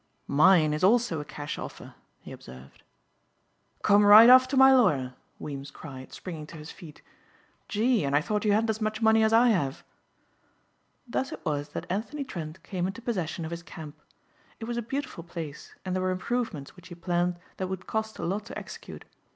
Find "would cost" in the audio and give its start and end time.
17.67-18.17